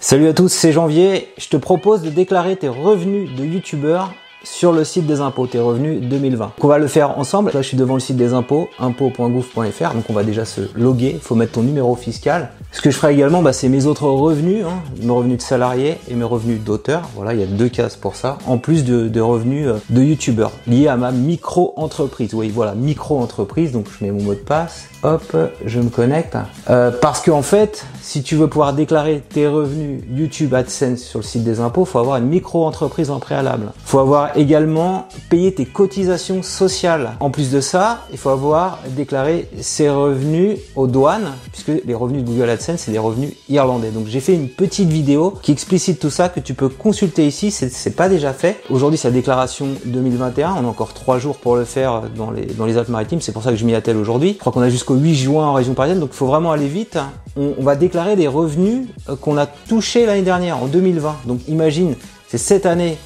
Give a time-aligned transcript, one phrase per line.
[0.00, 1.26] Salut à tous, c'est Janvier.
[1.38, 5.58] Je te propose de déclarer tes revenus de youtubeur sur le site des impôts, tes
[5.58, 6.44] revenus 2020.
[6.44, 7.50] Donc on va le faire ensemble.
[7.52, 9.94] Là, je suis devant le site des impôts, impôts.gouv.fr.
[9.94, 11.10] Donc on va déjà se loguer.
[11.14, 12.50] Il faut mettre ton numéro fiscal.
[12.70, 15.96] Ce que je ferai également, bah, c'est mes autres revenus, hein, mes revenus de salarié
[16.08, 17.08] et mes revenus d'auteur.
[17.16, 18.38] Voilà, il y a deux cases pour ça.
[18.46, 22.34] En plus de, revenus euh, de youtubeur liés à ma micro-entreprise.
[22.34, 23.72] Oui, voilà, micro-entreprise.
[23.72, 24.84] Donc je mets mon mot de passe.
[25.02, 26.36] Hop, je me connecte.
[26.68, 31.20] Euh, parce qu'en en fait, si tu veux pouvoir déclarer tes revenus YouTube AdSense sur
[31.20, 33.72] le site des impôts, faut avoir une micro-entreprise en préalable.
[33.84, 37.12] Faut avoir également payé tes cotisations sociales.
[37.20, 42.24] En plus de ça, il faut avoir déclaré ses revenus aux douanes, puisque les revenus
[42.24, 43.90] de Google AdSense, c'est des revenus irlandais.
[43.90, 47.50] Donc j'ai fait une petite vidéo qui explicite tout ça que tu peux consulter ici.
[47.50, 48.60] C'est pas déjà fait.
[48.70, 50.54] Aujourd'hui, c'est la déclaration 2021.
[50.58, 53.20] On a encore trois jours pour le faire dans les Alpes-Maritimes.
[53.20, 54.32] C'est pour ça que je m'y attelle aujourd'hui.
[54.34, 56.00] Je crois qu'on a jusqu'au 8 juin en région parisienne.
[56.00, 56.98] Donc il faut vraiment aller vite.
[57.36, 61.16] On, on va déclarer des revenus euh, qu'on a touchés l'année dernière, en 2020.
[61.26, 61.94] Donc imagine,
[62.28, 62.98] c'est cette année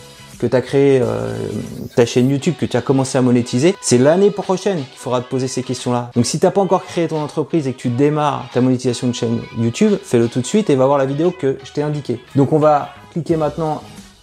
[0.42, 1.36] que tu as créé euh,
[1.94, 5.28] ta chaîne YouTube, que tu as commencé à monétiser, c'est l'année prochaine qu'il faudra te
[5.28, 6.10] poser ces questions-là.
[6.16, 9.06] Donc si tu n'as pas encore créé ton entreprise et que tu démarres ta monétisation
[9.06, 11.82] de chaîne YouTube, fais-le tout de suite et va voir la vidéo que je t'ai
[11.82, 12.20] indiquée.
[12.34, 13.82] Donc on va cliquer maintenant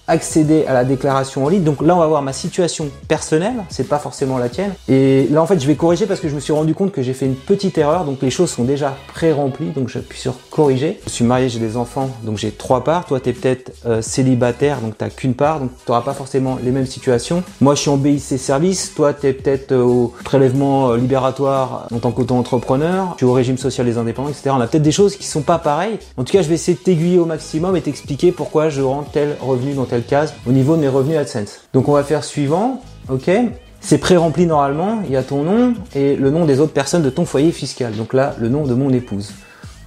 [0.09, 1.63] accéder à la déclaration en ligne.
[1.63, 4.73] Donc là, on va voir ma situation personnelle, c'est pas forcément la tienne.
[4.89, 7.01] Et là, en fait, je vais corriger parce que je me suis rendu compte que
[7.01, 8.03] j'ai fait une petite erreur.
[8.05, 10.99] Donc les choses sont déjà pré-remplies, donc j'appuie sur corriger.
[11.05, 13.05] Je suis marié, j'ai des enfants, donc j'ai trois parts.
[13.05, 16.57] Toi, tu es peut-être euh, célibataire, donc t'as qu'une part, donc tu n'auras pas forcément
[16.63, 17.43] les mêmes situations.
[17.61, 18.93] Moi, je suis en BIC service.
[18.95, 23.15] Toi, tu es peut-être euh, au prélèvement euh, libératoire en tant qu'auto-entrepreneur.
[23.17, 24.51] Tu es au régime social des indépendants, etc.
[24.53, 25.99] On a peut-être des choses qui sont pas pareilles.
[26.17, 29.03] En tout cas, je vais essayer de t'aiguiller au maximum et t'expliquer pourquoi je rends
[29.03, 31.61] tel revenu dans tel case au niveau de mes revenus AdSense.
[31.73, 33.29] Donc on va faire suivant, ok?
[33.81, 37.09] C'est pré-rempli normalement, il y a ton nom et le nom des autres personnes de
[37.09, 37.93] ton foyer fiscal.
[37.93, 39.31] Donc là, le nom de mon épouse.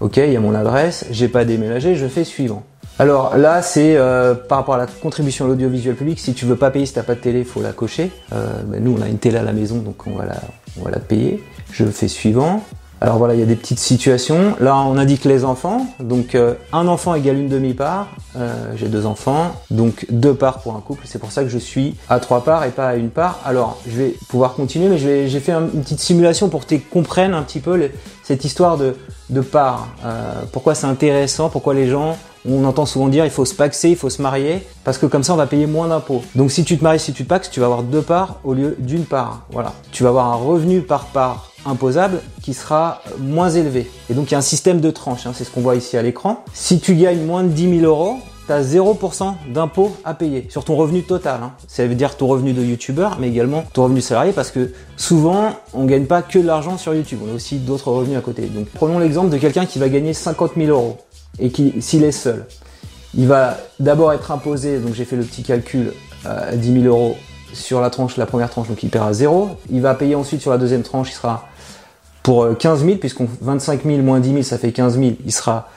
[0.01, 2.65] Ok, il y a mon adresse, j'ai pas déménagé, je fais suivant.
[2.99, 6.19] Alors là, c'est euh, par rapport à la contribution à l'audiovisuel public.
[6.19, 8.11] Si tu veux pas payer, si t'as pas de télé, faut la cocher.
[8.33, 10.41] Euh, ben, nous, on a une télé à la maison, donc on va la,
[10.81, 11.43] on va la payer.
[11.71, 12.63] Je fais suivant.
[13.03, 14.55] Alors voilà, il y a des petites situations.
[14.61, 15.89] Là, on indique les enfants.
[15.99, 18.07] Donc, euh, un enfant égale une demi-part.
[18.37, 21.03] Euh, j'ai deux enfants, donc deux parts pour un couple.
[21.07, 23.41] C'est pour ça que je suis à trois parts et pas à une part.
[23.45, 27.35] Alors, je vais pouvoir continuer, mais j'ai fait une petite simulation pour que tu comprennes
[27.35, 27.91] un petit peu
[28.23, 28.95] cette histoire de,
[29.31, 29.89] de parts.
[30.05, 32.17] Euh, pourquoi c'est intéressant, pourquoi les gens
[32.49, 35.23] on entend souvent dire il faut se paxer, il faut se marier, parce que comme
[35.23, 36.23] ça on va payer moins d'impôts.
[36.35, 38.55] Donc si tu te maries, si tu te paxes, tu vas avoir deux parts au
[38.55, 39.47] lieu d'une part.
[39.51, 39.73] Voilà.
[39.93, 43.91] Tu vas avoir un revenu par part imposable qui sera moins élevé.
[44.11, 45.97] Et donc il y a un système de tranches, hein, c'est ce qu'on voit ici
[45.97, 46.45] à l'écran.
[46.53, 50.65] Si tu gagnes moins de 10 000 euros, tu as 0% d'impôt à payer sur
[50.65, 51.41] ton revenu total.
[51.43, 51.53] Hein.
[51.69, 55.51] Ça veut dire ton revenu de youtubeur, mais également ton revenu salarié, parce que souvent,
[55.75, 58.43] on gagne pas que de l'argent sur YouTube, on a aussi d'autres revenus à côté.
[58.43, 60.99] Donc prenons l'exemple de quelqu'un qui va gagner 50 000 euros,
[61.39, 62.47] et qui, s'il est seul,
[63.15, 65.93] il va d'abord être imposé, donc j'ai fait le petit calcul,
[66.25, 67.17] à 10 000 euros
[67.53, 69.51] sur la tranche, la première tranche, donc il paiera 0.
[69.71, 71.49] Il va payer ensuite sur la deuxième tranche, il sera
[72.23, 75.33] pour 15 euh, 000, puisqu'on 25 000 moins 10 000, ça fait 15 000, il
[75.33, 75.69] sera,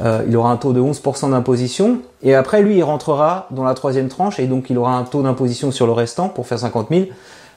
[0.00, 1.98] euh, il aura un taux de 11% d'imposition.
[2.22, 5.22] Et après, lui, il rentrera dans la troisième tranche et donc il aura un taux
[5.22, 7.02] d'imposition sur le restant pour faire 50 000.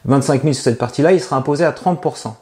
[0.05, 2.33] 25 000 sur cette partie-là, il sera imposé à 30%.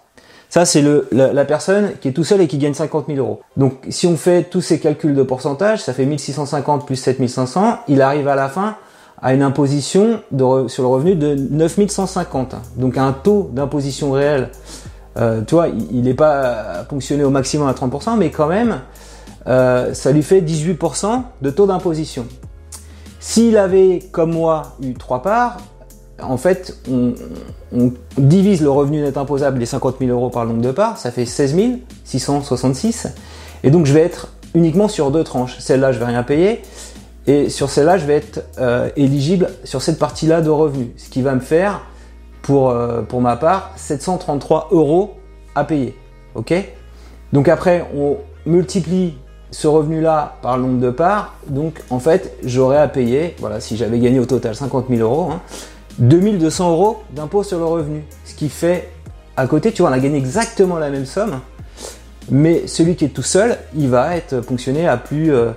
[0.49, 3.41] Ça, c'est le, la, personne qui est tout seul et qui gagne 50 000 euros.
[3.57, 8.01] Donc, si on fait tous ces calculs de pourcentage, ça fait 1650 plus 7500, il
[8.01, 8.75] arrive à la fin
[9.21, 12.55] à une imposition de, sur le revenu de 9150.
[12.77, 14.49] Donc, un taux d'imposition réel
[15.17, 18.81] euh, tu vois, il n'est pas ponctionné au maximum à 30%, mais quand même,
[19.47, 22.25] euh, ça lui fait 18% de taux d'imposition.
[23.19, 25.57] S'il avait, comme moi, eu trois parts,
[26.21, 27.13] en fait, on,
[28.17, 31.11] divise le revenu net imposable des 50 000 euros par le nombre de parts, ça
[31.11, 31.55] fait 16
[32.05, 33.07] 666.
[33.63, 35.57] Et donc, je vais être uniquement sur deux tranches.
[35.59, 36.61] Celle-là, je vais rien payer.
[37.27, 40.89] Et sur celle-là, je vais être euh, éligible sur cette partie-là de revenus.
[40.97, 41.81] Ce qui va me faire
[42.45, 45.15] pour, euh, pour ma part 733 euros
[45.55, 45.97] à payer.
[46.35, 46.53] Ok?
[47.33, 49.15] Donc après, on multiplie
[49.49, 51.33] ce revenu-là par le nombre de parts.
[51.47, 55.33] Donc en fait, j'aurais à payer, voilà, si j'avais gagné au total 50 000 euros,
[55.97, 58.03] 2200 hein, euros d'impôt sur le revenu.
[58.25, 58.89] Ce qui fait,
[59.37, 61.39] à côté, tu vois, on a gagné exactement la même somme.
[62.29, 65.51] Mais celui qui est tout seul, il va être ponctionné à plus euh,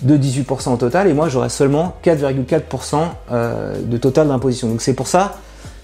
[0.00, 1.06] de 18% au total.
[1.06, 2.96] Et moi, j'aurai seulement 4,4%
[3.30, 4.68] euh, de total d'imposition.
[4.68, 5.34] Donc c'est pour ça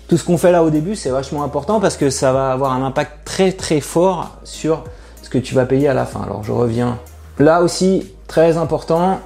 [0.08, 2.72] tout ce qu'on fait là au début, c'est vachement important parce que ça va avoir
[2.72, 4.84] un impact très très fort sur
[5.22, 6.22] ce que tu vas payer à la fin.
[6.22, 6.98] Alors je reviens.
[7.38, 9.20] Là aussi, très important,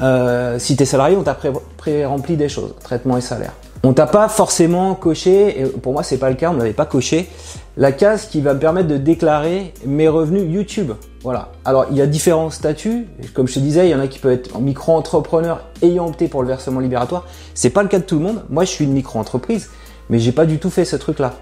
[0.00, 1.36] euh, si tu es salarié, on t'a
[1.76, 3.52] pré-rempli des choses, traitement et salaire.
[3.84, 6.86] On t'a pas forcément coché, et pour moi c'est pas le cas, on n'avait pas
[6.86, 7.28] coché,
[7.76, 10.92] la case qui va me permettre de déclarer mes revenus YouTube.
[11.22, 11.50] Voilà.
[11.64, 13.06] Alors, il y a différents statuts.
[13.32, 16.42] Comme je te disais, il y en a qui peuvent être micro-entrepreneur ayant opté pour
[16.42, 17.26] le versement libératoire.
[17.54, 18.42] C'est pas le cas de tout le monde.
[18.50, 19.70] Moi, je suis une micro-entreprise,
[20.10, 21.34] mais j'ai pas du tout fait ce truc-là.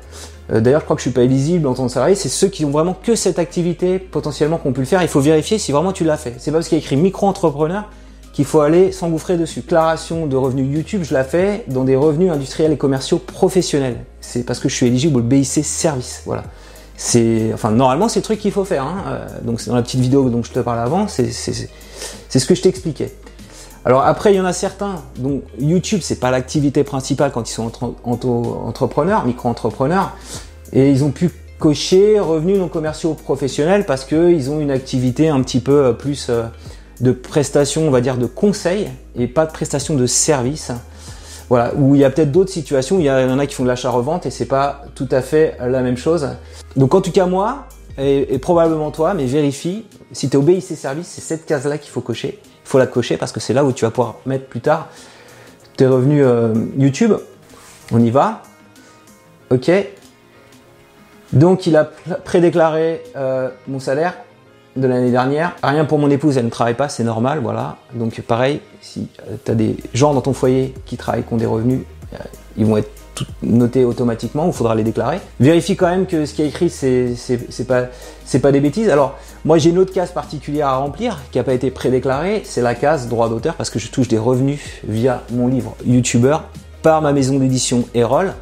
[0.53, 2.15] Euh, d'ailleurs, je crois que je suis pas éligible en tant que salarié.
[2.15, 5.03] C'est ceux qui ont vraiment que cette activité potentiellement qu'on pu le faire.
[5.03, 6.35] Il faut vérifier si vraiment tu l'as fait.
[6.39, 7.85] C'est pas parce qu'il y a écrit micro-entrepreneur
[8.33, 9.61] qu'il faut aller s'engouffrer dessus.
[9.61, 14.05] Déclaration de revenus YouTube, je la fais dans des revenus industriels et commerciaux professionnels.
[14.21, 16.23] C'est parce que je suis éligible au BIC service.
[16.27, 16.45] Voilà.
[16.97, 18.85] C'est, enfin, normalement, c'est le truc qu'il faut faire.
[18.85, 19.05] Hein.
[19.07, 22.55] Euh, donc, c'est dans la petite vidéo dont je te parlais avant, c'est ce que
[22.55, 23.13] je t'expliquais.
[23.85, 27.55] Alors après, il y en a certains dont YouTube, c'est pas l'activité principale quand ils
[27.55, 27.73] sont
[28.05, 30.13] entrepreneurs, micro-entrepreneurs,
[30.73, 35.43] et ils ont pu cocher revenus non commerciaux professionnels parce qu'ils ont une activité un
[35.43, 36.45] petit peu euh, plus euh,
[37.01, 40.73] de prestations, on va dire, de conseil et pas de prestations de service.
[41.49, 43.69] Voilà, où il y a peut-être d'autres situations il y en a qui font de
[43.69, 46.29] l'achat-revente et c'est pas tout à fait la même chose.
[46.77, 47.67] Donc en tout cas moi,
[47.99, 51.91] et, probablement toi, mais vérifie, si tu es au BIC service, c'est cette case-là qu'il
[51.91, 52.39] faut cocher.
[52.71, 54.87] Faut la cocher parce que c'est là où tu vas pouvoir mettre plus tard
[55.77, 57.15] tes revenus euh, YouTube.
[57.91, 58.43] On y va.
[59.51, 59.73] Ok.
[61.33, 61.91] Donc il a
[62.25, 64.15] prédéclaré euh, mon salaire
[64.77, 65.57] de l'année dernière.
[65.65, 67.79] Rien pour mon épouse, elle ne travaille pas, c'est normal, voilà.
[67.93, 71.39] Donc pareil, si euh, tu as des gens dans ton foyer qui travaillent, qui ont
[71.39, 71.81] des revenus,
[72.57, 73.00] ils vont être
[73.43, 75.19] notés automatiquement, il faudra les déclarer.
[75.39, 77.87] Vérifie quand même que ce qui est écrit, c'est pas,
[78.41, 78.89] pas des bêtises.
[78.89, 82.63] Alors, moi j'ai une autre case particulière à remplir qui n'a pas été prédéclarée, c'est
[82.63, 86.39] la case droit d'auteur parce que je touche des revenus via mon livre YouTuber
[86.83, 88.35] par ma maison d'édition Erol.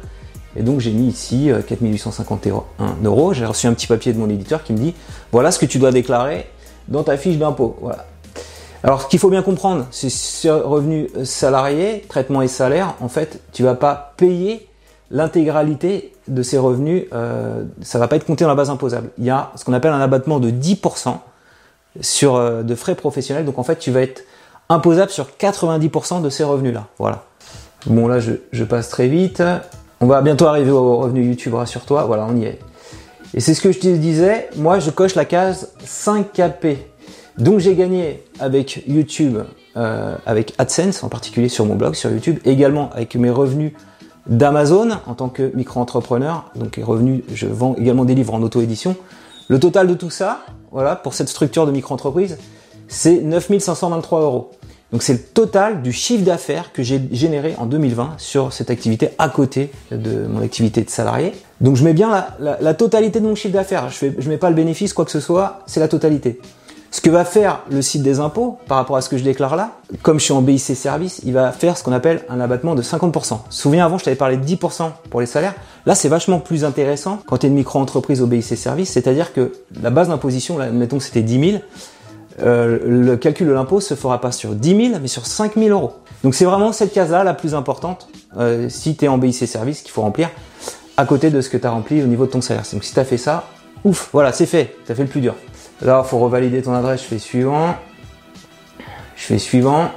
[0.55, 3.33] Et donc j'ai mis ici 4851 euh, euros.
[3.33, 4.95] J'ai reçu un petit papier de mon éditeur qui me dit
[5.31, 6.47] voilà ce que tu dois déclarer
[6.87, 7.77] dans ta fiche d'impôt.
[7.81, 8.07] Voilà.
[8.83, 13.41] Alors ce qu'il faut bien comprendre, c'est ce revenu salarié, traitement et salaire, en fait,
[13.51, 14.67] tu vas pas payer
[15.11, 19.09] l'intégralité de ces revenus, euh, ça va pas être compté dans la base imposable.
[19.17, 21.17] Il y a ce qu'on appelle un abattement de 10%
[22.01, 23.45] sur euh, de frais professionnels.
[23.45, 24.23] Donc en fait, tu vas être
[24.69, 26.87] imposable sur 90% de ces revenus-là.
[26.99, 27.23] Voilà.
[27.87, 29.41] Bon là, je, je passe très vite.
[29.99, 32.03] On va bientôt arriver au revenu YouTube, rassure-toi.
[32.03, 32.59] Voilà, on y est.
[33.33, 34.49] Et c'est ce que je te disais.
[34.55, 36.77] Moi, je coche la case 5KP.
[37.39, 39.37] Donc, j'ai gagné avec YouTube,
[39.77, 43.73] euh, avec AdSense en particulier sur mon blog, sur YouTube, également avec mes revenus
[44.27, 46.51] d'Amazon en tant que micro-entrepreneur.
[46.55, 48.95] Donc, les revenus, je vends également des livres en auto-édition.
[49.47, 52.37] Le total de tout ça, voilà, pour cette structure de micro-entreprise,
[52.87, 54.51] c'est 9523 euros.
[54.91, 59.09] Donc c'est le total du chiffre d'affaires que j'ai généré en 2020 sur cette activité
[59.19, 61.33] à côté de mon activité de salarié.
[61.61, 63.89] Donc je mets bien la, totalité de mon chiffre d'affaires.
[63.91, 66.39] Je ne mets pas le bénéfice, quoi que ce soit, c'est la totalité.
[66.91, 69.55] Ce que va faire le site des impôts par rapport à ce que je déclare
[69.55, 69.71] là,
[70.01, 72.81] comme je suis en BIC service, il va faire ce qu'on appelle un abattement de
[72.81, 73.41] 50%.
[73.51, 75.53] Souviens avant, je t'avais parlé de 10% pour les salaires.
[75.85, 79.51] Là, c'est vachement plus intéressant quand tu es une micro-entreprise au BIC service, c'est-à-dire que
[79.81, 81.63] la base d'imposition, là, que c'était 10 000,
[82.41, 85.69] euh, le calcul de l'impôt se fera pas sur 10 000, mais sur 5 000
[85.69, 85.93] euros.
[86.23, 89.81] Donc c'est vraiment cette case-là la plus importante euh, si tu es en BIC service
[89.81, 90.29] qu'il faut remplir
[90.97, 92.63] à côté de ce que tu as rempli au niveau de ton salaire.
[92.73, 93.45] Donc si tu as fait ça,
[93.83, 95.35] ouf, voilà, c'est fait, tu fait le plus dur.
[95.81, 97.75] Là, il faut revalider ton adresse, je fais suivant.
[99.15, 99.91] Je fais suivant.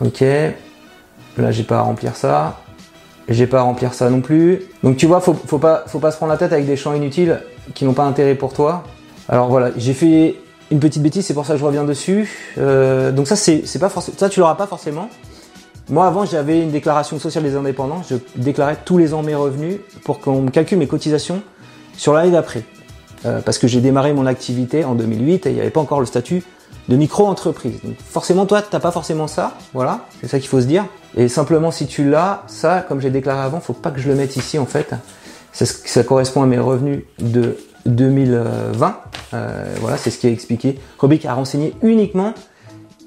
[0.00, 0.20] Ok.
[0.20, 2.60] Là, j'ai pas à remplir ça.
[3.28, 4.62] J'ai pas à remplir ça non plus.
[4.82, 7.40] Donc tu vois, faut, pas, faut pas se prendre la tête avec des champs inutiles
[7.74, 8.84] qui n'ont pas intérêt pour toi.
[9.28, 10.36] Alors voilà, j'ai fait
[10.70, 12.28] une petite bêtise, c'est pour ça que je reviens dessus.
[12.58, 15.08] Euh, donc ça, c'est pas forcément, ça tu l'auras pas forcément.
[15.88, 18.02] Moi avant, j'avais une déclaration sociale des indépendants.
[18.08, 21.42] Je déclarais tous les ans mes revenus pour qu'on me calcule mes cotisations
[21.96, 22.64] sur l'année d'après.
[23.24, 26.00] Euh, parce que j'ai démarré mon activité en 2008 et il n'y avait pas encore
[26.00, 26.42] le statut
[26.88, 27.80] de micro-entreprise.
[27.84, 29.56] Donc forcément, toi, tu n'as pas forcément ça.
[29.72, 30.86] Voilà, c'est ça qu'il faut se dire.
[31.16, 34.16] Et simplement, si tu l'as, ça, comme j'ai déclaré avant, faut pas que je le
[34.16, 34.94] mette ici en fait.
[35.52, 38.96] Ça, ça correspond à mes revenus de 2020.
[39.34, 40.78] Euh, voilà, c'est ce qui est expliqué.
[40.98, 42.34] Rubrique à renseigner uniquement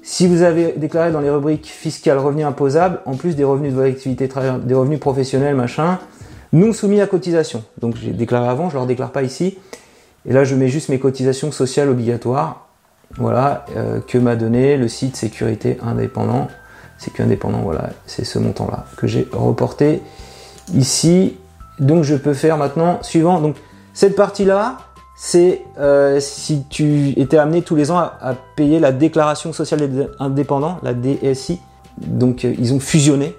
[0.02, 3.76] si vous avez déclaré dans les rubriques fiscales revenus imposables, en plus des revenus de
[3.76, 4.28] votre activité,
[4.62, 5.98] des revenus professionnels, machin,
[6.52, 7.64] non soumis à cotisation.
[7.78, 9.58] Donc j'ai déclaré avant, je ne leur déclare pas ici.
[10.26, 12.66] Et là, je mets juste mes cotisations sociales obligatoires.
[13.18, 16.48] Voilà, euh, que m'a donné le site sécurité indépendant.
[16.98, 20.02] Sécurité indépendant, voilà, c'est ce montant-là que j'ai reporté
[20.74, 21.36] ici.
[21.78, 23.40] Donc je peux faire maintenant suivant.
[23.40, 23.56] Donc
[23.94, 24.78] cette partie-là,
[25.16, 30.78] c'est euh, si tu étais amené tous les ans à, payer la déclaration sociale indépendant,
[30.82, 31.60] la DSI.
[31.98, 33.36] Donc euh, ils ont fusionné.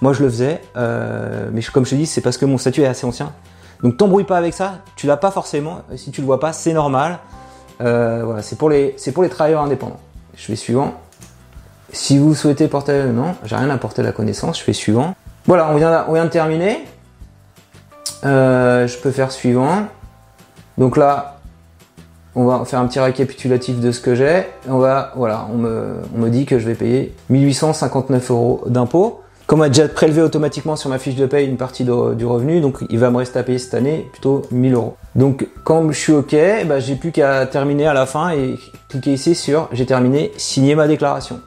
[0.00, 0.60] Moi je le faisais,
[1.52, 3.32] mais comme je te dis, c'est parce que mon statut est assez ancien.
[3.82, 5.82] Donc t'embrouille pas avec ça, tu l'as pas forcément.
[5.96, 7.18] Si tu le vois pas, c'est normal.
[7.80, 10.00] voilà, c'est pour les c'est pour les travailleurs indépendants.
[10.34, 10.94] Je fais suivant.
[11.92, 14.58] Si vous souhaitez porter non, j'ai rien à porter la connaissance.
[14.58, 15.14] Je fais suivant.
[15.46, 16.84] Voilà, on vient, on vient de terminer.
[18.24, 19.86] Euh, je peux faire suivant.
[20.78, 21.38] Donc là,
[22.34, 24.46] On va faire un petit récapitulatif de ce que j'ai.
[24.66, 29.21] On va, voilà, on me, on me dit que je vais payer 1859 euros d'impôts.
[29.52, 32.78] Comme a déjà prélevé automatiquement sur ma fiche de paye une partie du revenu, donc
[32.88, 34.96] il va me rester à payer cette année plutôt 1000 euros.
[35.14, 39.12] Donc quand je suis OK, bah, j'ai plus qu'à terminer à la fin et cliquer
[39.12, 41.38] ici sur j'ai terminé, signer ma déclaration.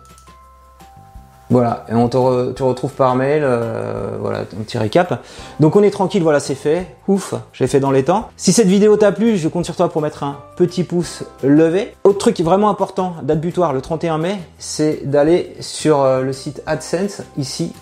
[1.49, 5.23] Voilà, et on te retrouve par mail, euh, voilà, un petit récap.
[5.59, 6.85] Donc on est tranquille, voilà, c'est fait.
[7.07, 8.29] Ouf, j'ai fait dans les temps.
[8.37, 11.95] Si cette vidéo t'a plu, je compte sur toi pour mettre un petit pouce levé.
[12.03, 16.61] Autre truc vraiment important, date butoir le 31 mai, c'est d'aller sur euh, le site
[16.67, 17.73] AdSense, ici,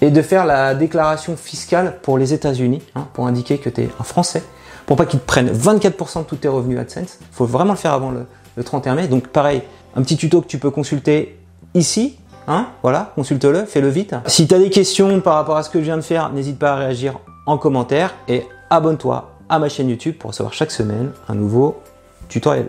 [0.00, 3.90] et de faire la déclaration fiscale pour les États-Unis, hein, pour indiquer que tu es
[3.98, 4.42] un Français,
[4.86, 7.18] pour pas qu'ils te prennent 24% de tous tes revenus AdSense.
[7.20, 8.26] Il faut vraiment le faire avant le,
[8.56, 9.08] le 31 mai.
[9.08, 9.62] Donc pareil,
[9.96, 11.38] un petit tuto que tu peux consulter
[11.74, 12.18] ici.
[12.46, 14.14] Hein, voilà, consulte-le, fais-le vite.
[14.26, 16.58] Si tu as des questions par rapport à ce que je viens de faire, n'hésite
[16.58, 21.10] pas à réagir en commentaire et abonne-toi à ma chaîne YouTube pour recevoir chaque semaine
[21.28, 21.82] un nouveau
[22.28, 22.68] tutoriel.